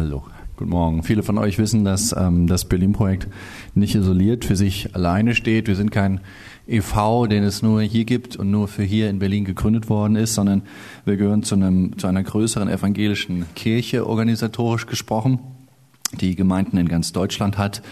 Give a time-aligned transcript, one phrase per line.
[0.00, 0.22] Hallo,
[0.56, 1.02] guten Morgen.
[1.02, 3.28] Viele von euch wissen, dass ähm, das Berlin-Projekt
[3.74, 5.68] nicht isoliert für sich alleine steht.
[5.68, 6.20] Wir sind kein
[6.66, 10.32] e.V., den es nur hier gibt und nur für hier in Berlin gegründet worden ist,
[10.32, 10.62] sondern
[11.04, 15.38] wir gehören zu, einem, zu einer größeren evangelischen Kirche organisatorisch gesprochen,
[16.18, 17.82] die Gemeinden in ganz Deutschland hat,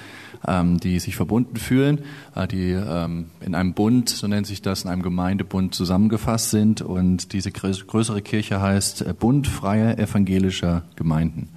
[0.46, 2.00] ähm, die sich verbunden fühlen,
[2.34, 6.80] äh, die ähm, in einem Bund, so nennt sich das, in einem Gemeindebund zusammengefasst sind.
[6.80, 11.50] Und diese größere Kirche heißt äh, Bund freier evangelischer Gemeinden.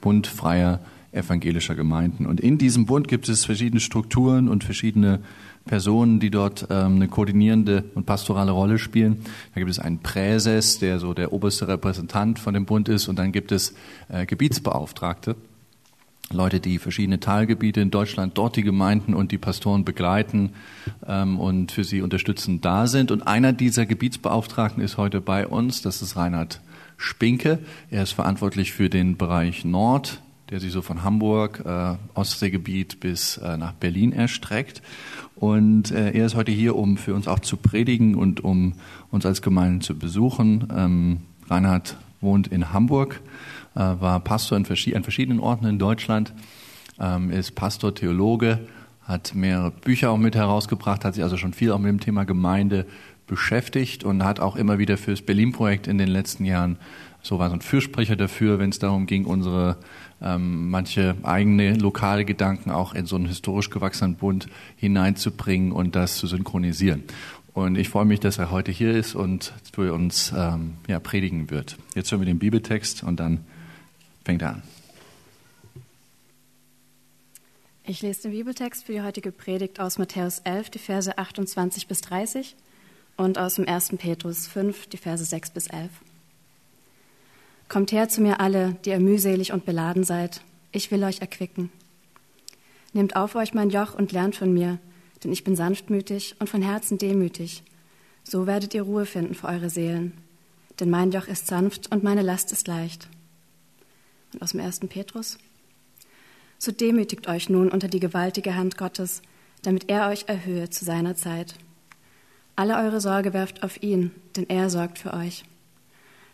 [0.00, 0.80] Bund freier
[1.12, 2.26] evangelischer Gemeinden.
[2.26, 5.20] Und in diesem Bund gibt es verschiedene Strukturen und verschiedene
[5.64, 9.24] Personen, die dort ähm, eine koordinierende und pastorale Rolle spielen.
[9.54, 13.18] Da gibt es einen Präses, der so der oberste Repräsentant von dem Bund ist, und
[13.18, 13.74] dann gibt es
[14.08, 15.36] äh, Gebietsbeauftragte,
[16.32, 20.50] Leute, die verschiedene Teilgebiete in Deutschland, dort die Gemeinden und die Pastoren begleiten
[21.06, 23.12] ähm, und für sie unterstützend da sind.
[23.12, 26.60] Und einer dieser Gebietsbeauftragten ist heute bei uns, das ist Reinhard
[26.96, 27.58] Spinke.
[27.90, 33.36] Er ist verantwortlich für den Bereich Nord, der sich so von Hamburg, äh, Ostseegebiet bis
[33.38, 34.82] äh, nach Berlin erstreckt.
[35.34, 38.74] Und äh, er ist heute hier, um für uns auch zu predigen und um
[39.10, 40.68] uns als Gemeinde zu besuchen.
[40.74, 43.20] Ähm, Reinhard wohnt in Hamburg,
[43.74, 46.32] äh, war Pastor in an verschiedenen Orten in Deutschland,
[46.98, 48.60] ähm, ist Pastor, Theologe,
[49.02, 52.24] hat mehrere Bücher auch mit herausgebracht, hat sich also schon viel auch mit dem Thema
[52.24, 52.86] Gemeinde
[53.26, 56.78] beschäftigt und hat auch immer wieder fürs Berlin-Projekt in den letzten Jahren
[57.26, 59.76] so war so ein Fürsprecher dafür, wenn es darum ging, unsere
[60.22, 66.16] ähm, manche eigene lokale Gedanken auch in so einen historisch gewachsenen Bund hineinzubringen und das
[66.16, 67.02] zu synchronisieren.
[67.52, 71.50] Und ich freue mich, dass er heute hier ist und für uns ähm, ja, predigen
[71.50, 71.76] wird.
[71.94, 73.44] Jetzt hören wir den Bibeltext und dann
[74.24, 74.62] fängt er an.
[77.84, 82.00] Ich lese den Bibeltext für die heutige Predigt aus Matthäus 11, die Verse 28 bis
[82.02, 82.56] 30
[83.16, 83.96] und aus dem 1.
[83.98, 85.90] Petrus 5, die Verse 6 bis 11.
[87.68, 91.70] Kommt her zu mir alle, die ihr mühselig und beladen seid, ich will euch erquicken.
[92.92, 94.78] Nehmt auf euch mein Joch und lernt von mir,
[95.24, 97.62] denn ich bin sanftmütig und von Herzen demütig.
[98.24, 100.12] So werdet ihr Ruhe finden für eure Seelen.
[100.78, 103.08] Denn mein Joch ist sanft und meine Last ist leicht.
[104.32, 105.38] Und aus dem ersten Petrus.
[106.58, 109.22] So demütigt euch nun unter die gewaltige Hand Gottes,
[109.62, 111.54] damit er euch erhöhe zu seiner Zeit.
[112.56, 115.44] Alle eure Sorge werft auf ihn, denn er sorgt für euch.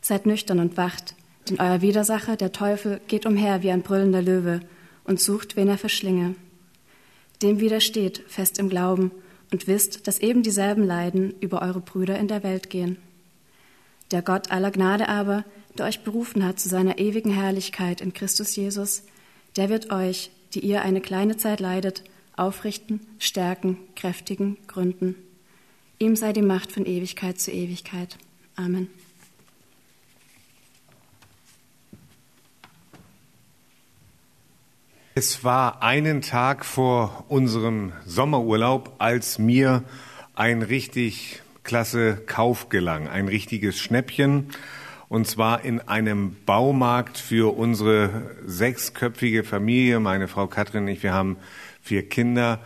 [0.00, 1.16] Seid nüchtern und wacht,
[1.48, 4.60] denn euer Widersacher, der Teufel, geht umher wie ein brüllender Löwe
[5.02, 6.36] und sucht, wen er verschlinge.
[7.42, 9.10] Dem widersteht fest im Glauben
[9.50, 12.98] und wisst, dass eben dieselben Leiden über eure Brüder in der Welt gehen.
[14.12, 15.44] Der Gott aller Gnade aber,
[15.76, 19.02] der euch berufen hat zu seiner ewigen Herrlichkeit in Christus Jesus,
[19.56, 22.04] der wird euch, die ihr eine kleine Zeit leidet,
[22.36, 25.16] aufrichten, stärken, kräftigen, gründen.
[26.02, 28.18] Ihm sei die Macht von Ewigkeit zu Ewigkeit.
[28.56, 28.88] Amen.
[35.14, 39.84] Es war einen Tag vor unserem Sommerurlaub, als mir
[40.34, 44.48] ein richtig klasse Kauf gelang, ein richtiges Schnäppchen,
[45.08, 50.00] und zwar in einem Baumarkt für unsere sechsköpfige Familie.
[50.00, 51.36] Meine Frau Katrin und ich, wir haben
[51.80, 52.58] vier Kinder.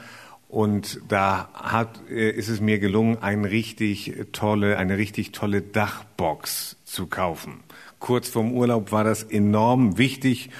[0.48, 6.76] Und da hat, äh, ist es mir gelungen, eine richtig tolle, eine richtig tolle Dachbox
[6.84, 7.60] zu kaufen.
[7.98, 10.50] Kurz vorm Urlaub war das enorm wichtig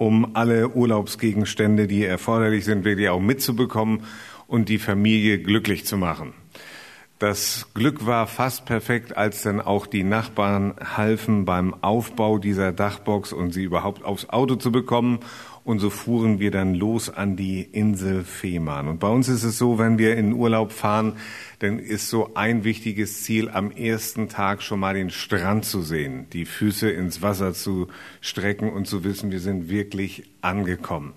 [0.00, 4.04] um alle Urlaubsgegenstände, die erforderlich sind, wirklich auch mitzubekommen
[4.46, 6.32] und die Familie glücklich zu machen.
[7.20, 13.34] Das Glück war fast perfekt, als dann auch die Nachbarn halfen beim Aufbau dieser Dachbox
[13.34, 15.18] und sie überhaupt aufs Auto zu bekommen.
[15.62, 18.88] Und so fuhren wir dann los an die Insel Fehmarn.
[18.88, 21.18] Und bei uns ist es so, wenn wir in Urlaub fahren,
[21.58, 26.26] dann ist so ein wichtiges Ziel, am ersten Tag schon mal den Strand zu sehen,
[26.32, 27.88] die Füße ins Wasser zu
[28.22, 31.12] strecken und zu wissen, wir sind wirklich angekommen.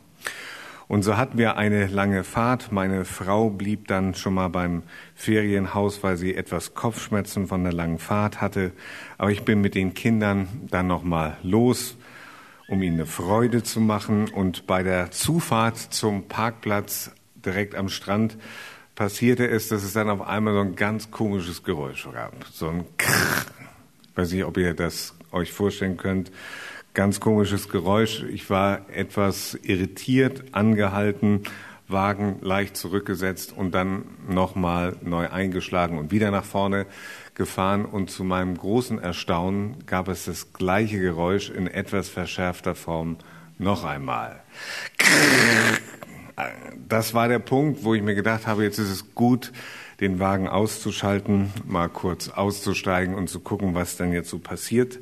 [0.93, 2.71] Und so hatten wir eine lange Fahrt.
[2.71, 4.83] Meine Frau blieb dann schon mal beim
[5.15, 8.73] Ferienhaus, weil sie etwas Kopfschmerzen von der langen Fahrt hatte.
[9.17, 11.97] Aber ich bin mit den Kindern dann noch mal los,
[12.67, 14.29] um ihnen eine Freude zu machen.
[14.29, 17.09] Und bei der Zufahrt zum Parkplatz
[17.43, 18.37] direkt am Strand
[18.93, 22.35] passierte es, dass es dann auf einmal so ein ganz komisches Geräusch gab.
[22.51, 23.45] So ein Krrr.
[24.11, 26.31] Ich weiß nicht, ob ihr das euch vorstellen könnt.
[26.93, 28.21] Ganz komisches Geräusch.
[28.21, 31.41] Ich war etwas irritiert, angehalten,
[31.87, 36.85] Wagen leicht zurückgesetzt und dann nochmal neu eingeschlagen und wieder nach vorne
[37.33, 37.85] gefahren.
[37.85, 43.17] Und zu meinem großen Erstaunen gab es das gleiche Geräusch in etwas verschärfter Form
[43.57, 44.43] noch einmal.
[46.87, 49.51] Das war der Punkt, wo ich mir gedacht habe, jetzt ist es gut,
[49.99, 54.99] den Wagen auszuschalten, mal kurz auszusteigen und zu gucken, was dann jetzt so passiert.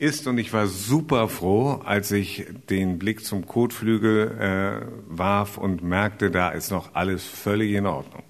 [0.00, 5.82] Ist und ich war super froh, als ich den Blick zum Kotflügel äh, warf und
[5.82, 8.22] merkte, da ist noch alles völlig in Ordnung.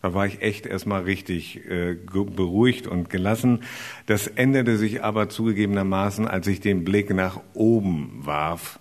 [0.00, 3.62] Da war ich echt erstmal richtig äh, beruhigt und gelassen.
[4.06, 8.80] Das änderte sich aber zugegebenermaßen, als ich den Blick nach oben warf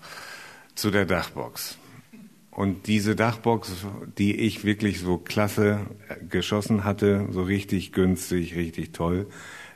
[0.73, 1.77] zu der Dachbox.
[2.49, 3.85] Und diese Dachbox,
[4.17, 5.81] die ich wirklich so klasse
[6.29, 9.27] geschossen hatte, so richtig günstig, richtig toll,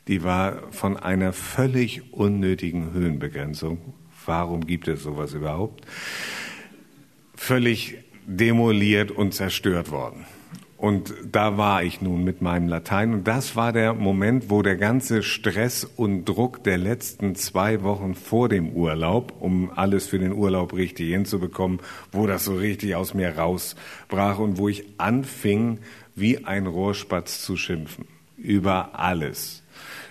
[0.07, 3.79] die war von einer völlig unnötigen Höhenbegrenzung.
[4.25, 5.85] Warum gibt es sowas überhaupt?
[7.35, 10.25] Völlig demoliert und zerstört worden.
[10.77, 13.13] Und da war ich nun mit meinem Latein.
[13.13, 18.13] Und das war der Moment, wo der ganze Stress und Druck der letzten zwei Wochen
[18.13, 21.79] vor dem Urlaub, um alles für den Urlaub richtig hinzubekommen,
[22.11, 25.79] wo das so richtig aus mir rausbrach und wo ich anfing,
[26.13, 28.05] wie ein Rohrspatz zu schimpfen.
[28.37, 29.63] Über alles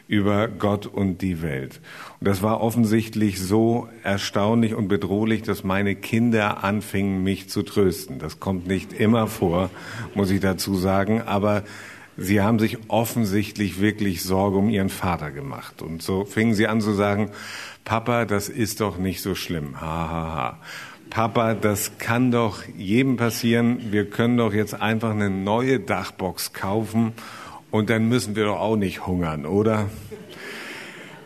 [0.06, 1.80] über Gott und die Welt.
[2.20, 8.18] Und das war offensichtlich so erstaunlich und bedrohlich, dass meine Kinder anfingen, mich zu trösten.
[8.18, 9.70] Das kommt nicht immer vor,
[10.14, 11.64] muss ich dazu sagen, aber
[12.16, 15.80] sie haben sich offensichtlich wirklich Sorge um ihren Vater gemacht.
[15.80, 17.30] Und so fingen sie an zu sagen,
[17.84, 19.80] Papa, das ist doch nicht so schlimm.
[19.80, 20.58] Ha, ha, ha.
[21.10, 23.92] Papa, das kann doch jedem passieren.
[23.92, 27.12] Wir können doch jetzt einfach eine neue Dachbox kaufen
[27.74, 29.90] und dann müssen wir doch auch nicht hungern, oder?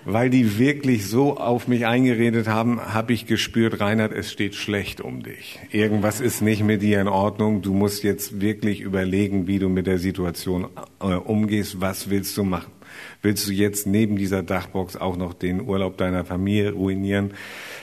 [0.06, 5.02] Weil die wirklich so auf mich eingeredet haben, habe ich gespürt, Reinhard, es steht schlecht
[5.02, 5.58] um dich.
[5.72, 7.60] Irgendwas ist nicht mit dir in Ordnung.
[7.60, 10.68] Du musst jetzt wirklich überlegen, wie du mit der Situation
[11.02, 11.82] äh, umgehst.
[11.82, 12.72] Was willst du machen?
[13.20, 17.34] Willst du jetzt neben dieser Dachbox auch noch den Urlaub deiner Familie ruinieren?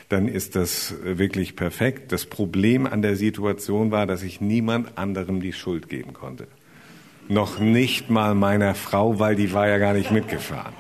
[0.10, 2.12] Dann ist das wirklich perfekt.
[2.12, 6.48] Das Problem an der Situation war, dass ich niemand anderem die Schuld geben konnte
[7.28, 10.74] noch nicht mal meiner Frau, weil die war ja gar nicht mitgefahren.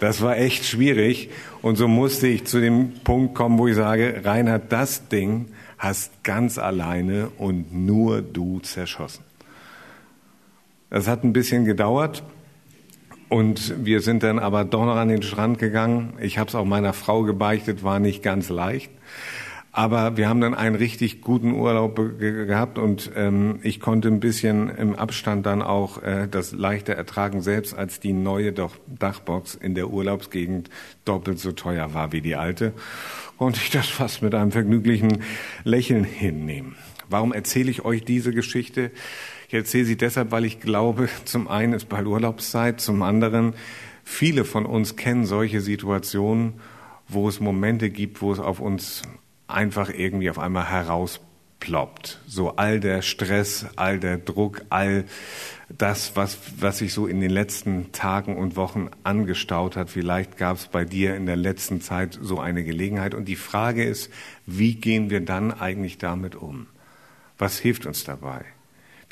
[0.00, 4.22] Das war echt schwierig und so musste ich zu dem Punkt kommen, wo ich sage,
[4.24, 5.46] Reinhard, das Ding
[5.78, 9.24] hast ganz alleine und nur du zerschossen.
[10.90, 12.22] Das hat ein bisschen gedauert
[13.28, 16.14] und wir sind dann aber doch noch an den Strand gegangen.
[16.20, 18.90] Ich habe es auch meiner Frau gebeichtet, war nicht ganz leicht.
[19.74, 24.68] Aber wir haben dann einen richtig guten Urlaub gehabt und ähm, ich konnte ein bisschen
[24.68, 29.88] im Abstand dann auch äh, das leichter ertragen, selbst als die neue Dachbox in der
[29.88, 30.68] Urlaubsgegend
[31.06, 32.74] doppelt so teuer war wie die alte.
[33.38, 35.22] Und ich das fast mit einem vergnüglichen
[35.64, 36.76] Lächeln hinnehmen.
[37.08, 38.90] Warum erzähle ich euch diese Geschichte?
[39.48, 43.54] Ich erzähle sie deshalb, weil ich glaube, zum einen ist bald Urlaubszeit, zum anderen,
[44.04, 46.54] viele von uns kennen solche Situationen,
[47.08, 49.02] wo es Momente gibt, wo es auf uns
[49.52, 52.20] einfach irgendwie auf einmal herausploppt.
[52.26, 55.04] So all der Stress, all der Druck, all
[55.68, 59.90] das, was, was sich so in den letzten Tagen und Wochen angestaut hat.
[59.90, 63.14] Vielleicht gab es bei dir in der letzten Zeit so eine Gelegenheit.
[63.14, 64.10] Und die Frage ist,
[64.46, 66.66] wie gehen wir dann eigentlich damit um?
[67.38, 68.44] Was hilft uns dabei?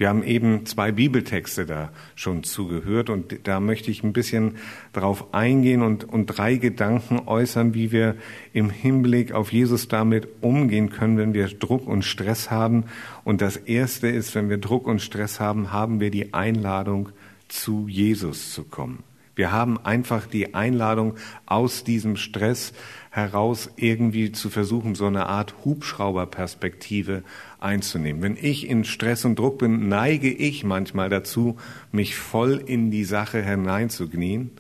[0.01, 4.57] Wir haben eben zwei Bibeltexte da schon zugehört und da möchte ich ein bisschen
[4.95, 8.17] darauf eingehen und, und drei Gedanken äußern, wie wir
[8.55, 12.85] im Hinblick auf Jesus damit umgehen können, wenn wir Druck und Stress haben.
[13.25, 17.11] Und das erste ist, wenn wir Druck und Stress haben, haben wir die Einladung,
[17.49, 19.03] zu Jesus zu kommen.
[19.35, 22.73] Wir haben einfach die Einladung, aus diesem Stress
[23.11, 27.23] heraus irgendwie zu versuchen, so eine Art Hubschrauberperspektive
[27.63, 28.23] einzunehmen.
[28.23, 31.57] Wenn ich in Stress und Druck bin, neige ich manchmal dazu,
[31.93, 34.51] mich voll in die Sache hineinzuknien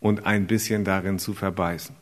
[0.00, 1.94] und ein bisschen darin zu verbeißen.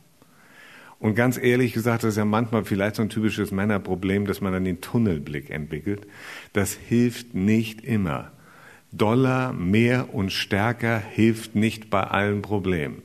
[0.99, 4.53] Und ganz ehrlich gesagt, das ist ja manchmal vielleicht so ein typisches Männerproblem, dass man
[4.53, 6.07] dann den Tunnelblick entwickelt.
[6.53, 8.33] Das hilft nicht immer.
[8.91, 13.03] Dollar, mehr und stärker hilft nicht bei allen Problemen,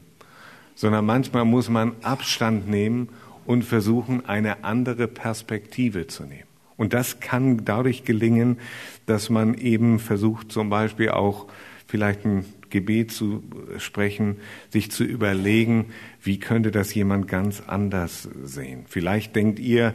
[0.75, 3.09] sondern manchmal muss man Abstand nehmen
[3.45, 6.48] und versuchen, eine andere Perspektive zu nehmen.
[6.79, 8.57] Und das kann dadurch gelingen,
[9.05, 11.47] dass man eben versucht, zum Beispiel auch
[11.87, 13.43] vielleicht ein Gebet zu
[13.79, 14.37] sprechen,
[14.69, 15.87] sich zu überlegen,
[16.23, 18.85] wie könnte das jemand ganz anders sehen.
[18.87, 19.93] Vielleicht denkt ihr,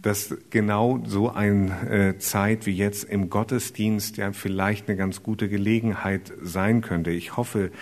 [0.00, 5.48] dass genau so eine äh, Zeit wie jetzt im Gottesdienst ja vielleicht eine ganz gute
[5.48, 7.10] Gelegenheit sein könnte.
[7.10, 7.72] Ich hoffe,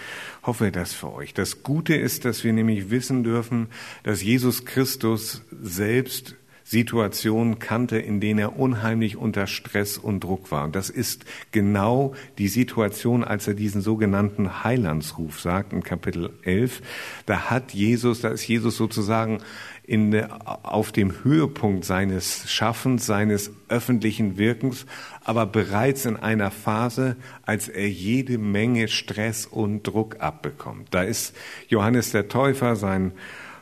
[0.42, 1.34] hoffe das für euch.
[1.34, 3.68] Das Gute ist, dass wir nämlich wissen dürfen,
[4.02, 6.36] dass Jesus Christus selbst
[6.70, 10.62] Situationen kannte, in denen er unheimlich unter Stress und Druck war.
[10.62, 16.80] Und das ist genau die Situation, als er diesen sogenannten Heilandsruf sagt in Kapitel 11.
[17.26, 19.38] Da hat Jesus, da ist Jesus sozusagen
[19.82, 24.86] in, auf dem Höhepunkt seines Schaffens, seines öffentlichen Wirkens,
[25.24, 30.86] aber bereits in einer Phase, als er jede Menge Stress und Druck abbekommt.
[30.92, 31.34] Da ist
[31.66, 33.10] Johannes der Täufer, sein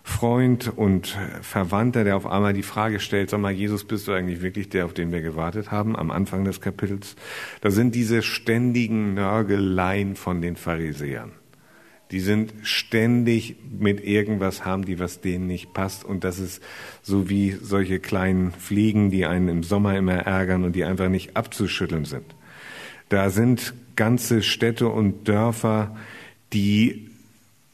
[0.09, 4.43] Freund und Verwandter, der auf einmal die Frage stellt, sag mal, Jesus, bist du eigentlich
[4.43, 7.15] wirklich der, auf den wir gewartet haben, am Anfang des Kapitels?
[7.61, 11.33] Da sind diese ständigen Nörgeleien von den Pharisäern.
[12.11, 16.05] Die sind ständig mit irgendwas haben, die was denen nicht passt.
[16.05, 16.63] Und das ist
[17.03, 21.37] so wie solche kleinen Fliegen, die einen im Sommer immer ärgern und die einfach nicht
[21.37, 22.35] abzuschütteln sind.
[23.11, 25.97] Da sind ganze Städte und Dörfer,
[26.53, 27.08] die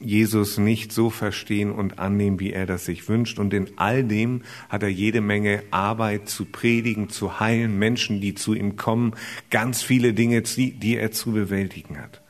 [0.04, 3.38] Jesus nicht so verstehen und annehmen, wie er das sich wünscht.
[3.38, 8.34] Und in all dem hat er jede Menge Arbeit zu predigen, zu heilen, Menschen, die
[8.34, 9.14] zu ihm kommen,
[9.50, 12.22] ganz viele Dinge, die er zu bewältigen hat.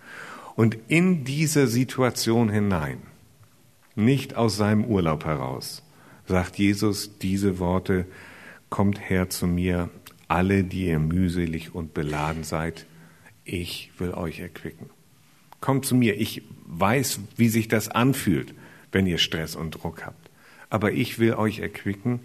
[0.56, 2.98] Und in diese Situation hinein,
[3.96, 5.82] nicht aus seinem Urlaub heraus,
[6.26, 8.06] sagt Jesus diese Worte,
[8.70, 9.90] kommt her zu mir,
[10.28, 12.86] alle, die ihr mühselig und beladen seid,
[13.44, 14.90] ich will euch erquicken.
[15.64, 18.52] Kommt zu mir, ich weiß, wie sich das anfühlt,
[18.92, 20.28] wenn ihr Stress und Druck habt.
[20.68, 22.20] Aber ich will euch erquicken.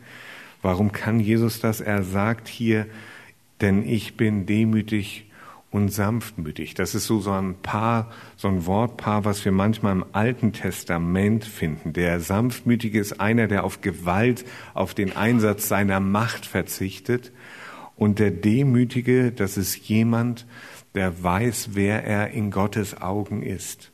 [0.62, 1.80] Warum kann Jesus das?
[1.80, 2.86] Er sagt hier,
[3.62, 5.32] denn ich bin demütig
[5.72, 6.74] und sanftmütig.
[6.74, 11.46] Das ist so, so ein Paar, so ein Wortpaar, was wir manchmal im Alten Testament
[11.46, 11.94] finden.
[11.94, 14.44] Der Sanftmütige ist einer, der auf Gewalt,
[14.74, 17.32] auf den Einsatz seiner Macht verzichtet.
[17.96, 20.46] Und der Demütige, das ist jemand,
[20.96, 23.92] der weiß, wer er in Gottes Augen ist.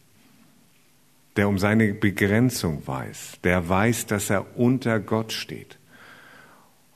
[1.35, 3.39] Der um seine Begrenzung weiß.
[3.43, 5.77] Der weiß, dass er unter Gott steht.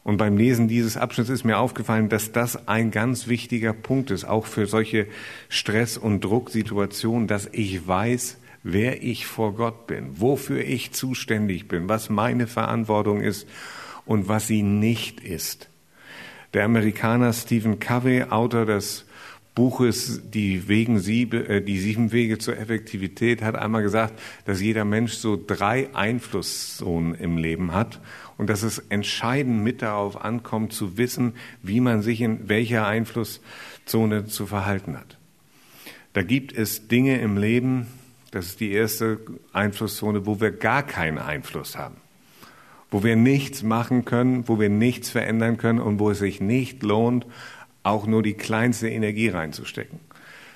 [0.04, 4.26] Und beim Lesen dieses Abschnitts ist mir aufgefallen, dass das ein ganz wichtiger Punkt ist,
[4.26, 5.08] auch für solche
[5.50, 11.90] Stress- und Drucksituationen, dass ich weiß, wer ich vor Gott bin, wofür ich zuständig bin,
[11.90, 13.48] was meine Verantwortung ist
[14.06, 15.70] und was sie nicht ist.
[16.54, 19.06] Der Amerikaner Stephen Covey, Autor des
[19.60, 24.86] Buches die, Wegen Siebe, äh, die sieben Wege zur Effektivität hat einmal gesagt, dass jeder
[24.86, 28.00] Mensch so drei Einflusszonen im Leben hat
[28.38, 34.28] und dass es entscheidend mit darauf ankommt, zu wissen, wie man sich in welcher Einflusszone
[34.28, 35.18] zu verhalten hat.
[36.14, 37.88] Da gibt es Dinge im Leben,
[38.32, 39.20] das ist die erste
[39.52, 41.98] Einflusszone, wo wir gar keinen Einfluss haben,
[42.92, 46.82] wo wir nichts machen können, wo wir nichts verändern können und wo es sich nicht
[46.82, 47.26] lohnt,
[47.84, 50.00] auch nur die kleinste Energie reinzustecken.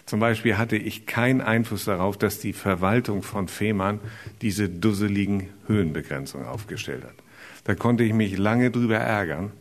[0.06, 4.00] Zum Beispiel hatte ich keinen Einfluss darauf, dass die Verwaltung von Fehmarn
[4.42, 7.16] diese dusseligen Höhenbegrenzungen aufgestellt hat.
[7.64, 9.52] Da konnte ich mich lange drüber ärgern,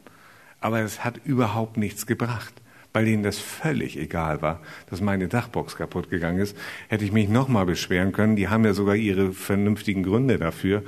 [0.61, 2.55] aber es hat überhaupt nichts gebracht.
[2.95, 6.55] Weil denen das völlig egal war, dass meine Dachbox kaputt gegangen ist,
[6.89, 8.37] hätte ich mich nochmal beschweren können.
[8.37, 10.83] Die haben ja sogar ihre vernünftigen Gründe dafür,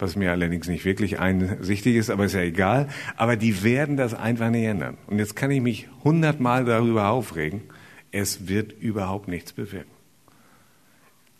[0.00, 2.88] was mir allerdings nicht wirklich einsichtig ist, aber ist ja egal.
[3.16, 4.96] Aber die werden das einfach nicht ändern.
[5.06, 7.62] Und jetzt kann ich mich hundertmal darüber aufregen.
[8.12, 9.90] Es wird überhaupt nichts bewirken.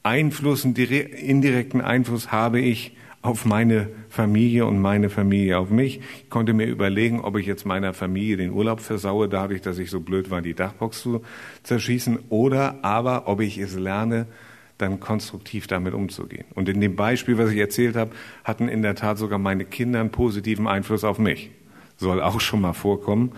[0.03, 6.01] Einfluss, indirekten Einfluss habe ich auf meine Familie und meine Familie auf mich.
[6.23, 9.91] Ich konnte mir überlegen, ob ich jetzt meiner Familie den Urlaub versaue, dadurch, dass ich
[9.91, 11.23] so blöd war, die Dachbox zu
[11.63, 14.27] zerschießen, oder aber ob ich es lerne,
[14.81, 16.47] dann konstruktiv damit umzugehen.
[16.55, 18.13] Und in dem Beispiel, was ich erzählt habe,
[18.45, 21.51] hatten in der Tat sogar meine Kinder einen positiven Einfluss auf mich.
[21.97, 23.33] Soll auch schon mal vorkommen,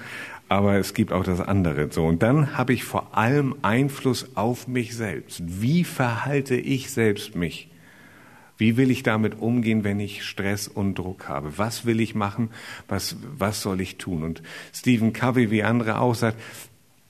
[0.48, 1.90] aber es gibt auch das andere.
[1.90, 5.42] So und dann habe ich vor allem Einfluss auf mich selbst.
[5.44, 7.68] Wie verhalte ich selbst mich?
[8.58, 11.58] Wie will ich damit umgehen, wenn ich Stress und Druck habe?
[11.58, 12.50] Was will ich machen?
[12.86, 14.22] Was, was soll ich tun?
[14.22, 16.40] Und Stephen Covey, wie andere auch, sagt,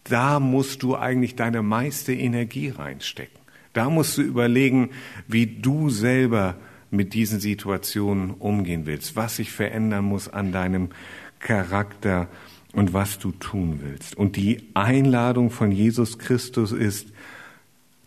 [0.05, 3.42] da musst du eigentlich deine meiste Energie reinstecken.
[3.73, 4.91] Da musst du überlegen,
[5.27, 6.57] wie du selber
[6.91, 10.91] mit diesen Situationen umgehen willst, was sich verändern muss an deinem
[11.39, 12.29] Charakter
[12.73, 14.17] und was du tun willst.
[14.17, 17.09] Und die Einladung von Jesus Christus ist,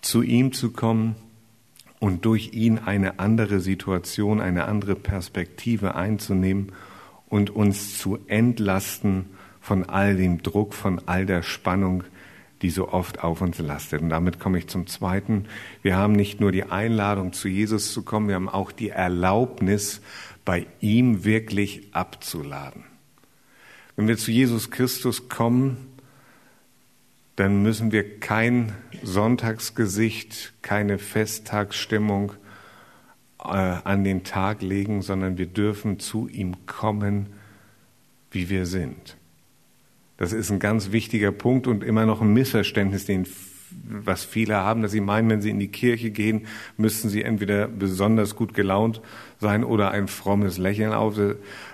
[0.01, 1.15] zu ihm zu kommen,
[2.05, 6.71] und durch ihn eine andere Situation, eine andere Perspektive einzunehmen
[7.29, 9.25] und uns zu entlasten
[9.59, 12.03] von all dem Druck, von all der Spannung,
[12.65, 14.01] die so oft auf uns lastet.
[14.01, 15.45] Und damit komme ich zum Zweiten.
[15.83, 20.01] Wir haben nicht nur die Einladung, zu Jesus zu kommen, wir haben auch die Erlaubnis,
[20.45, 22.83] bei ihm wirklich abzuladen.
[23.95, 25.77] Wenn wir zu Jesus Christus kommen,
[27.35, 32.33] dann müssen wir kein Sonntagsgesicht, keine Festtagsstimmung
[33.43, 37.27] äh, an den Tag legen, sondern wir dürfen zu ihm kommen,
[38.31, 39.17] wie wir sind.
[40.17, 43.27] Das ist ein ganz wichtiger Punkt und immer noch ein Missverständnis, den,
[43.83, 47.67] was viele haben, dass sie meinen, wenn sie in die Kirche gehen, müssten sie entweder
[47.67, 49.01] besonders gut gelaunt
[49.41, 50.93] sein oder ein frommes Lächeln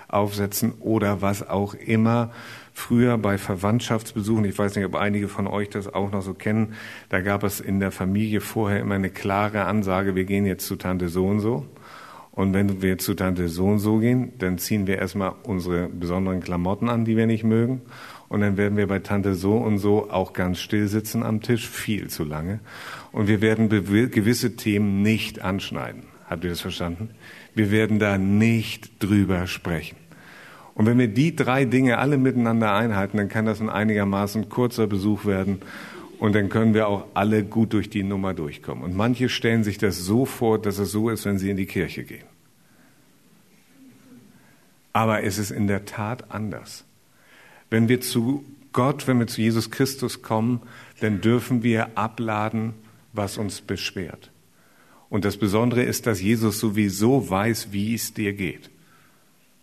[0.08, 2.32] aufsetzen oder was auch immer.
[2.74, 6.74] Früher bei Verwandtschaftsbesuchen, ich weiß nicht, ob einige von euch das auch noch so kennen,
[7.10, 10.76] da gab es in der Familie vorher immer eine klare Ansage, wir gehen jetzt zu
[10.76, 11.66] Tante so und so.
[12.32, 16.40] Und wenn wir zu Tante so und so gehen, dann ziehen wir erstmal unsere besonderen
[16.40, 17.82] Klamotten an, die wir nicht mögen.
[18.32, 21.68] Und dann werden wir bei Tante so und so auch ganz still sitzen am Tisch,
[21.68, 22.60] viel zu lange.
[23.12, 26.04] Und wir werden gewisse Themen nicht anschneiden.
[26.30, 27.10] Habt ihr das verstanden?
[27.54, 29.96] Wir werden da nicht drüber sprechen.
[30.74, 34.86] Und wenn wir die drei Dinge alle miteinander einhalten, dann kann das ein einigermaßen kurzer
[34.86, 35.60] Besuch werden.
[36.18, 38.82] Und dann können wir auch alle gut durch die Nummer durchkommen.
[38.82, 41.66] Und manche stellen sich das so vor, dass es so ist, wenn sie in die
[41.66, 42.24] Kirche gehen.
[44.94, 46.86] Aber es ist in der Tat anders.
[47.72, 50.60] Wenn wir zu Gott, wenn wir zu Jesus Christus kommen,
[51.00, 52.74] dann dürfen wir abladen,
[53.14, 54.30] was uns beschwert.
[55.08, 58.68] Und das Besondere ist, dass Jesus sowieso weiß, wie es dir geht.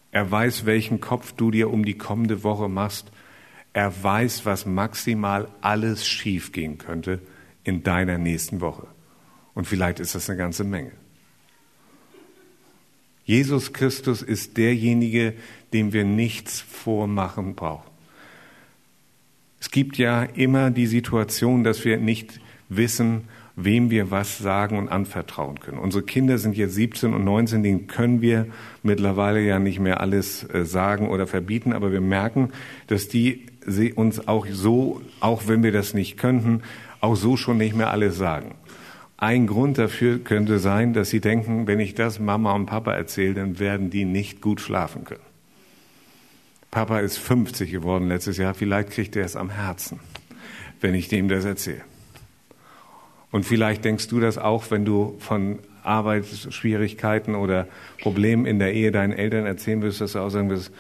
[0.10, 3.12] Er weiß, welchen Kopf du dir um die kommende Woche machst.
[3.74, 7.20] Er weiß, was maximal alles schief gehen könnte
[7.64, 8.88] in deiner nächsten Woche.
[9.54, 10.94] Und vielleicht ist das eine ganze Menge.
[13.24, 15.36] Jesus Christus ist derjenige,
[15.74, 17.99] dem wir nichts vormachen brauchen.
[19.60, 22.40] Es gibt ja immer die Situation, dass wir nicht
[22.70, 23.24] wissen,
[23.64, 25.80] wem wir was sagen und anvertrauen können.
[25.80, 28.48] Unsere Kinder sind jetzt 17 und 19, denen können wir
[28.84, 32.52] mittlerweile ja nicht mehr alles äh, sagen oder verbieten, aber wir merken,
[32.88, 33.46] dass die
[33.96, 36.62] uns auch so, auch wenn wir das nicht könnten,
[37.02, 38.56] auch so schon nicht mehr alles sagen.
[39.18, 43.34] Ein Grund dafür könnte sein, dass sie denken, wenn ich das Mama und Papa erzähle,
[43.34, 45.29] dann werden die nicht gut schlafen können.
[46.72, 50.00] Papa ist 50 geworden letztes Jahr, vielleicht kriegt er es am Herzen,
[50.82, 51.82] wenn ich dem das erzähle.
[53.32, 57.68] Und vielleicht denkst du das auch, wenn du von Arbeitsschwierigkeiten oder
[58.02, 60.72] Problemen in der Ehe deinen Eltern erzählen wirst, dass du auch sagen wirst,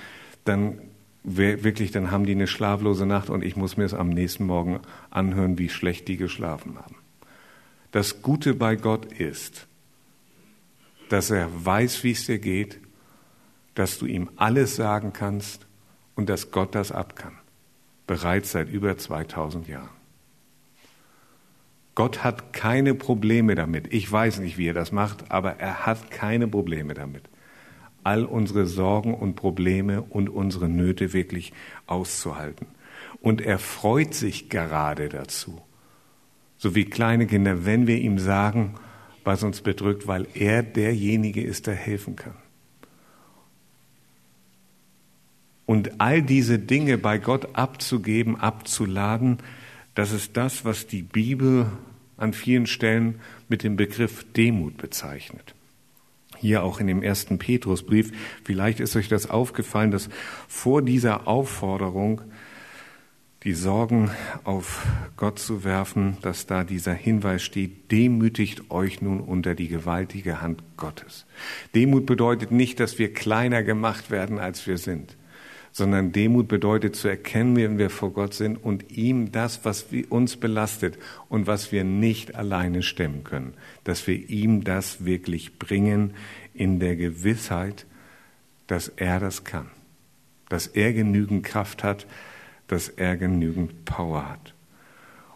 [0.45, 0.79] dann
[1.23, 4.79] wirklich, dann haben die eine schlaflose Nacht und ich muss mir es am nächsten Morgen
[5.09, 6.95] anhören, wie schlecht die geschlafen haben.
[7.91, 9.67] Das Gute bei Gott ist,
[11.09, 12.79] dass er weiß, wie es dir geht,
[13.73, 15.65] dass du ihm alles sagen kannst
[16.19, 17.37] und dass Gott das ab kann.
[18.05, 19.89] Bereits seit über 2000 Jahren.
[21.95, 23.93] Gott hat keine Probleme damit.
[23.93, 27.23] Ich weiß nicht, wie er das macht, aber er hat keine Probleme damit,
[28.03, 31.53] all unsere Sorgen und Probleme und unsere Nöte wirklich
[31.87, 32.67] auszuhalten.
[33.21, 35.61] Und er freut sich gerade dazu,
[36.57, 38.75] so wie kleine Kinder, wenn wir ihm sagen,
[39.23, 42.35] was uns bedrückt, weil er derjenige ist, der helfen kann.
[45.69, 49.37] Und all diese Dinge bei Gott abzugeben, abzuladen,
[49.93, 51.67] das ist das, was die Bibel
[52.17, 55.53] an vielen Stellen mit dem Begriff Demut bezeichnet.
[56.39, 58.11] Hier auch in dem ersten Petrusbrief,
[58.43, 60.09] vielleicht ist euch das aufgefallen, dass
[60.47, 62.23] vor dieser Aufforderung,
[63.43, 64.09] die Sorgen
[64.45, 70.41] auf Gott zu werfen, dass da dieser Hinweis steht, demütigt euch nun unter die gewaltige
[70.41, 71.27] Hand Gottes.
[71.75, 75.15] Demut bedeutet nicht, dass wir kleiner gemacht werden, als wir sind
[75.79, 80.37] sondern Demut bedeutet zu erkennen, wenn wir vor Gott sind und ihm das, was uns
[80.37, 86.13] belastet und was wir nicht alleine stemmen können, dass wir ihm das wirklich bringen
[86.53, 87.87] in der Gewissheit,
[88.67, 89.71] dass er das kann,
[90.49, 92.05] dass er genügend Kraft hat,
[92.67, 94.53] dass er genügend Power hat.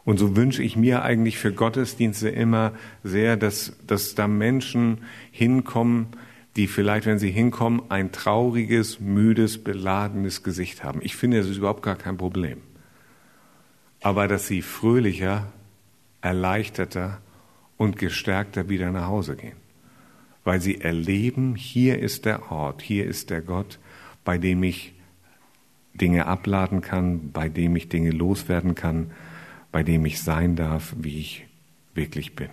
[0.06, 5.00] Und so wünsche ich mir eigentlich für Gottesdienste immer sehr, dass, dass da Menschen
[5.32, 6.08] hinkommen,
[6.56, 11.00] die vielleicht, wenn sie hinkommen, ein trauriges, müdes, beladenes Gesicht haben.
[11.02, 12.62] Ich finde, das ist überhaupt gar kein Problem.
[14.02, 15.52] Aber dass sie fröhlicher,
[16.22, 17.22] erleichterter
[17.78, 19.58] und gestärkter wieder nach Hause gehen.
[20.44, 23.80] Weil sie erleben, hier ist der Ort, hier ist der Gott,
[24.24, 24.94] bei dem ich
[25.94, 29.12] Dinge abladen kann, bei dem ich Dinge loswerden kann,
[29.72, 31.48] bei dem ich sein darf, wie ich
[31.94, 32.50] wirklich bin.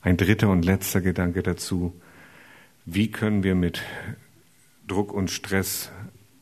[0.00, 1.92] Ein dritter und letzter Gedanke dazu.
[2.90, 3.82] Wie können wir mit
[4.86, 5.92] Druck und Stress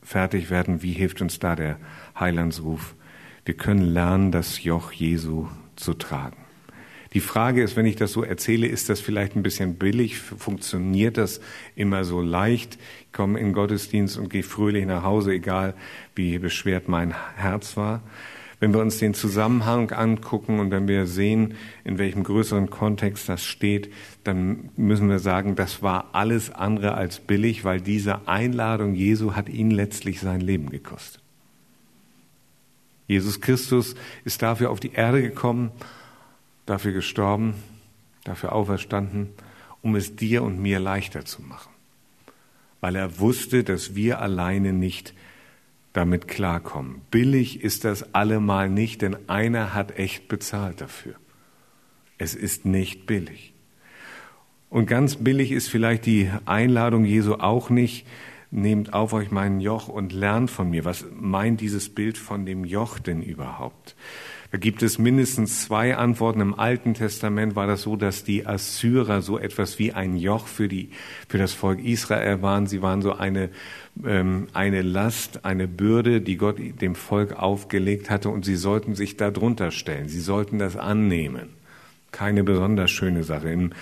[0.00, 0.80] fertig werden?
[0.80, 1.76] Wie hilft uns da der
[2.16, 2.94] Heilandsruf?
[3.44, 6.36] Wir können lernen, das Joch Jesu zu tragen.
[7.14, 10.18] Die Frage ist, wenn ich das so erzähle, ist das vielleicht ein bisschen billig?
[10.18, 11.40] Funktioniert das
[11.74, 12.78] immer so leicht?
[13.00, 15.74] Ich komme in den Gottesdienst und gehe fröhlich nach Hause, egal
[16.14, 18.04] wie beschwert mein Herz war.
[18.58, 23.44] Wenn wir uns den Zusammenhang angucken und wenn wir sehen, in welchem größeren Kontext das
[23.44, 23.92] steht,
[24.24, 29.50] dann müssen wir sagen, das war alles andere als billig, weil diese Einladung Jesu hat
[29.50, 31.20] ihn letztlich sein Leben gekostet.
[33.08, 35.70] Jesus Christus ist dafür auf die Erde gekommen,
[36.64, 37.54] dafür gestorben,
[38.24, 39.28] dafür auferstanden,
[39.82, 41.70] um es dir und mir leichter zu machen.
[42.80, 45.14] Weil er wusste, dass wir alleine nicht
[45.96, 47.00] damit klarkommen.
[47.10, 51.14] Billig ist das allemal nicht, denn einer hat echt bezahlt dafür.
[52.18, 53.54] Es ist nicht billig.
[54.68, 58.06] Und ganz billig ist vielleicht die Einladung Jesu auch nicht,
[58.50, 60.84] nehmt auf euch meinen Joch und lernt von mir.
[60.84, 63.96] Was meint dieses Bild von dem Joch denn überhaupt?
[64.52, 66.40] Da gibt es mindestens zwei Antworten.
[66.40, 70.68] Im Alten Testament war das so, dass die Assyrer so etwas wie ein Joch für,
[70.68, 70.90] die,
[71.28, 72.66] für das Volk Israel waren.
[72.66, 73.50] Sie waren so eine,
[74.04, 79.16] ähm, eine Last, eine Bürde, die Gott dem Volk aufgelegt hatte und sie sollten sich
[79.16, 80.08] darunter stellen.
[80.08, 81.48] Sie sollten das annehmen.
[82.12, 83.50] Keine besonders schöne Sache.
[83.50, 83.74] In,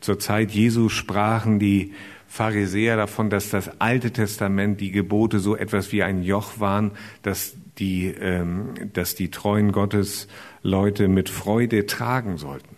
[0.00, 1.92] zur Zeit Jesu sprachen die
[2.28, 7.56] Pharisäer davon, dass das Alte Testament, die Gebote so etwas wie ein Joch waren, dass
[7.82, 10.28] die, ähm, dass die treuen Gottes
[10.62, 12.76] Leute mit Freude tragen sollten.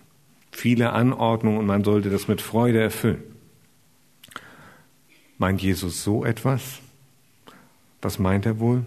[0.50, 3.22] Viele Anordnungen und man sollte das mit Freude erfüllen.
[5.36, 6.80] Meint Jesus so etwas?
[8.00, 8.86] Was meint er wohl?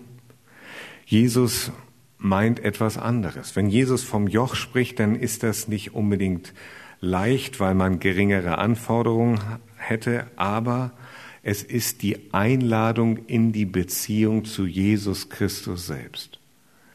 [1.06, 1.72] Jesus
[2.18, 3.56] meint etwas anderes.
[3.56, 6.52] Wenn Jesus vom Joch spricht, dann ist das nicht unbedingt
[7.00, 9.40] leicht, weil man geringere Anforderungen
[9.76, 10.94] hätte, aber
[11.48, 16.42] es ist die Einladung in die Beziehung zu Jesus Christus selbst.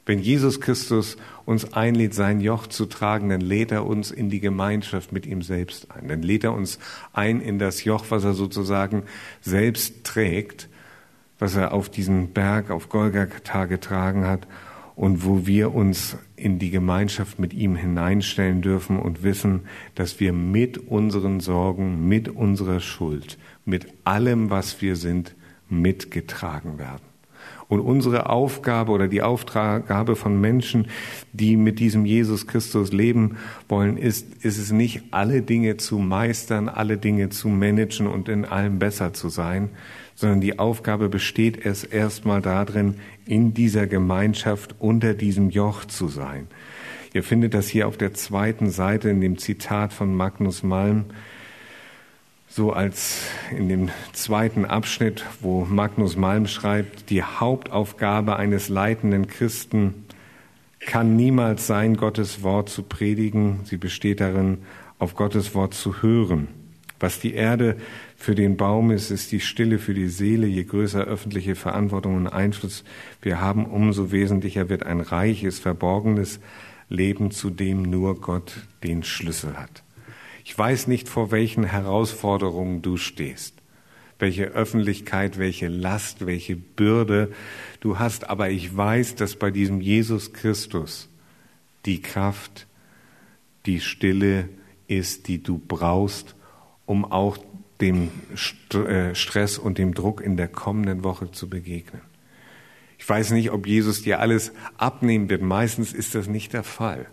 [0.05, 4.41] Wenn Jesus Christus uns einlädt, sein Joch zu tragen, dann lädt er uns in die
[4.41, 6.09] Gemeinschaft mit ihm selbst ein.
[6.09, 6.79] Dann lädt er uns
[7.15, 9.05] ein in das Joch, was er sozusagen
[9.41, 10.69] selbst trägt,
[11.39, 14.47] was er auf diesen Berg, auf Golgatha getragen hat
[14.95, 19.63] und wo wir uns in die Gemeinschaft mit ihm hineinstellen dürfen und wissen,
[19.95, 25.35] dass wir mit unseren Sorgen, mit unserer Schuld, mit allem, was wir sind,
[25.69, 27.12] mitgetragen werden.
[27.73, 30.89] Und unsere Aufgabe oder die Aufgabe von Menschen,
[31.33, 36.69] die mit diesem Jesus Christus leben wollen, ist, ist es nicht, alle Dinge zu meistern,
[36.69, 39.71] alle Dinge zu managen und in allem besser zu sein,
[40.15, 46.49] sondern die Aufgabe besteht es erstmal darin, in dieser Gemeinschaft unter diesem Joch zu sein.
[47.15, 51.07] Ihr findet das hier auf der zweiten Seite in dem Zitat von Magnus Malm,
[52.55, 53.23] so als
[53.57, 60.05] in dem zweiten Abschnitt, wo Magnus Malm schreibt, die Hauptaufgabe eines leitenden Christen
[60.79, 63.61] kann niemals sein, Gottes Wort zu predigen.
[63.65, 64.59] Sie besteht darin,
[64.99, 66.49] auf Gottes Wort zu hören.
[67.01, 67.77] Was die Erde
[68.17, 70.47] für den Baum ist, ist die Stille für die Seele.
[70.47, 72.85] Je größer öffentliche Verantwortung und Einfluss
[73.23, 76.39] wir haben, umso wesentlicher wird ein reiches, verborgenes
[76.91, 78.53] Leben, zu dem nur Gott
[78.85, 79.83] den Schlüssel hat.
[80.45, 83.55] Ich weiß nicht, vor welchen Herausforderungen du stehst,
[84.19, 87.33] welche Öffentlichkeit, welche Last, welche Bürde
[87.81, 91.09] du hast, aber ich weiß, dass bei diesem Jesus Christus
[91.87, 92.67] die Kraft,
[93.67, 94.49] die Stille
[94.89, 96.35] ist, die du brauchst,
[96.87, 97.39] um auch
[97.81, 98.11] dem
[98.75, 102.03] äh, Stress und dem Druck in der kommenden Woche zu begegnen.
[102.99, 105.43] Ich weiß nicht, ob Jesus dir alles abnehmen wird.
[105.43, 107.07] Meistens ist das nicht der Fall.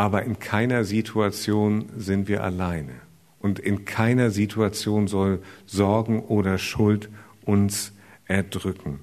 [0.00, 2.94] Aber in keiner Situation sind wir alleine.
[3.38, 7.10] Und in keiner Situation soll Sorgen oder Schuld
[7.44, 7.92] uns
[8.24, 9.00] erdrücken.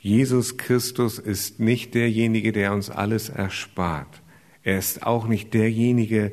[0.00, 4.20] Jesus Christus ist nicht derjenige, der uns alles erspart.
[4.62, 6.32] Er ist auch nicht derjenige,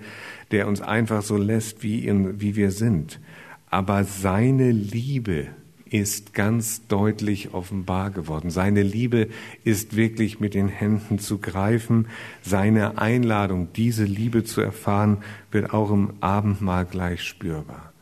[0.51, 3.21] der uns einfach so lässt, wie, in, wie wir sind.
[3.69, 5.47] Aber seine Liebe
[5.89, 8.49] ist ganz deutlich offenbar geworden.
[8.49, 9.29] Seine Liebe
[9.63, 12.07] ist wirklich mit den Händen zu greifen.
[12.41, 15.19] Seine Einladung, diese Liebe zu erfahren,
[15.51, 17.93] wird auch im Abendmahl gleich spürbar.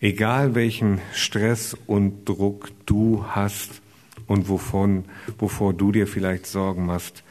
[0.00, 3.80] Egal welchen Stress und Druck du hast
[4.26, 5.04] und wovon,
[5.38, 7.22] wovor du dir vielleicht Sorgen machst,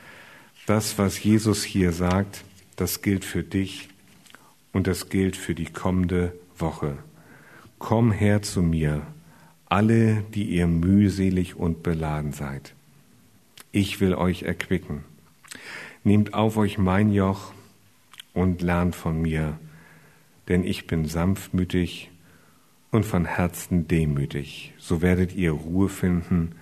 [0.68, 2.46] das, was Jesus hier sagt,
[2.78, 3.90] das gilt für dich
[4.72, 6.98] und das gilt für die kommende Woche.
[7.78, 9.02] Komm her zu mir,
[9.72, 12.76] alle, die ihr mühselig und beladen seid.
[13.72, 15.06] Ich will euch erquicken.
[16.04, 17.54] Nehmt auf euch mein Joch
[18.34, 19.58] und lernt von mir,
[20.50, 22.12] denn ich bin sanftmütig
[22.92, 24.74] und von Herzen demütig.
[24.78, 26.54] So werdet ihr Ruhe finden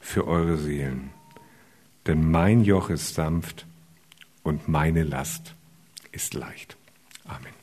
[0.00, 1.10] für eure Seelen.
[2.06, 3.66] Denn mein Joch ist sanft
[4.42, 5.54] und meine Last
[6.12, 6.78] ist leicht.
[7.26, 7.53] Amen.